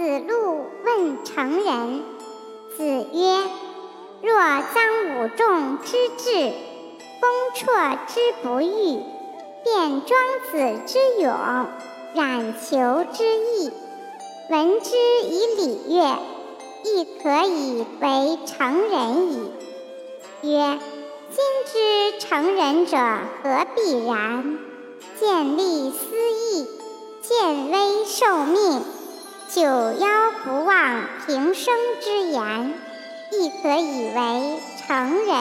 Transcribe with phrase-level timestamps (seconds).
[0.00, 2.02] 子路问成人。
[2.74, 3.44] 子曰
[4.24, 4.64] ：“若臧
[5.10, 6.52] 武仲之志，
[7.20, 9.02] 公绰之不欲，
[9.62, 10.18] 卞庄
[10.50, 11.30] 子之勇，
[12.14, 13.70] 冉求之义，
[14.48, 16.16] 闻之以礼乐，
[16.82, 19.50] 亦可以为成人矣。”
[20.40, 20.78] 曰
[21.30, 22.96] ：“今之成人者，
[23.42, 24.58] 何必然？
[25.20, 26.66] 见利思义，
[27.20, 28.59] 见危受命。”
[29.52, 32.72] 九幺不忘平生之言，
[33.32, 35.39] 亦可以为成人。